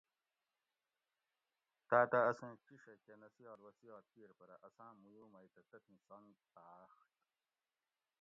تاتہ 1.89 2.19
اسیں 2.29 2.53
چیشہ 2.63 2.95
کہ 3.05 3.15
نصیات 3.23 3.59
وصیات 3.65 4.05
کیر 4.13 4.29
پرہ 4.39 4.55
اساں 4.67 4.91
مویو 5.01 5.25
مئی 5.33 5.47
تہ 5.53 5.61
تتھی 5.69 5.95
سنگ 6.07 6.33
باڛت 6.53 7.09